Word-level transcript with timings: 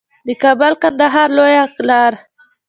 د 0.27 0.29
کابل 0.43 0.73
کندهار 0.81 1.29
لویه 1.37 1.65
لار 1.89 2.13